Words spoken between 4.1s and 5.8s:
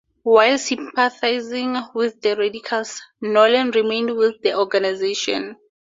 with the organization.